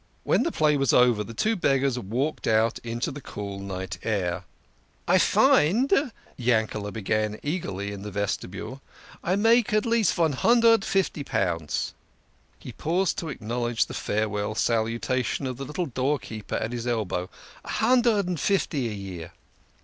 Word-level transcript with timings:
When 0.23 0.41
the 0.41 0.51
play 0.51 0.77
was 0.77 0.93
over 0.93 1.23
the 1.23 1.35
two 1.35 1.55
beggars 1.55 1.99
walked 1.99 2.47
out 2.47 2.79
into 2.79 3.11
the 3.11 3.21
cool 3.21 3.59
night 3.59 3.99
air. 4.01 4.45
"I 5.07 5.19
find," 5.19 6.11
Yanked 6.37 6.91
began 6.93 7.39
eagerly 7.43 7.91
in 7.91 8.01
the 8.01 8.09
vestibule, 8.09 8.81
"I 9.23 9.35
make 9.35 9.73
at 9.73 9.85
least 9.85 10.15
von 10.15 10.31
hundred 10.33 10.73
and 10.73 10.85
fifty 10.85 11.23
pounds" 11.23 11.93
he 12.57 12.71
paused 12.71 13.19
to 13.19 13.29
acknowledge 13.29 13.85
the 13.85 13.93
farewell 13.93 14.55
salutation 14.55 15.45
of 15.45 15.57
the 15.57 15.65
little 15.65 15.85
door 15.85 16.17
keeper 16.17 16.55
at 16.55 16.71
his 16.71 16.87
elbow 16.87 17.29
"a 17.63 17.69
hundred 17.69 18.27
and 18.27 18.39
fifty 18.39 18.89
a 18.89 18.93
year." 18.93 19.33